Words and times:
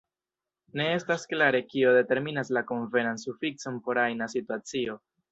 Ne 0.79 0.85
estas 0.93 1.25
klare 1.33 1.59
kio 1.73 1.91
determinas 1.97 2.49
la 2.57 2.63
konvenan 2.71 3.19
sufikson 3.27 3.77
por 3.89 4.01
ajna 4.05 4.29
situacio. 4.35 4.97